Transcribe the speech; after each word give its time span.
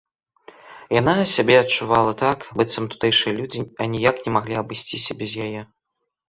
Яна 0.99 1.13
сябе 1.33 1.55
адчувала 1.63 2.13
так, 2.23 2.47
быццам 2.61 2.87
тутэйшыя 2.95 3.35
людзі 3.41 3.61
аніяк 3.87 4.15
не 4.25 4.35
маглі 4.39 4.59
абысціся 4.63 5.11
без 5.23 5.31
яе. 5.47 5.61